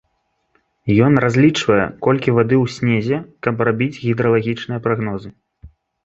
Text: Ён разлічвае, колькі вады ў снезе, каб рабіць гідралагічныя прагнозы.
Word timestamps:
Ён 1.07 1.13
разлічвае, 1.23 1.83
колькі 2.07 2.33
вады 2.37 2.55
ў 2.63 2.73
снезе, 2.75 3.17
каб 3.47 3.61
рабіць 3.67 3.99
гідралагічныя 4.07 4.79
прагнозы. 4.87 5.29